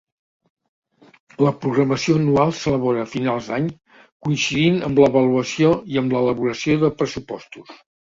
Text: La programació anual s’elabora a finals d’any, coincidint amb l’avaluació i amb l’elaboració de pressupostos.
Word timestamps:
La 1.47 1.49
programació 1.65 2.15
anual 2.19 2.53
s’elabora 2.59 3.03
a 3.03 3.09
finals 3.11 3.49
d’any, 3.51 3.67
coincidint 4.29 4.79
amb 4.87 5.03
l’avaluació 5.03 5.69
i 5.97 6.01
amb 6.03 6.17
l’elaboració 6.17 6.79
de 6.87 6.91
pressupostos. 7.03 7.77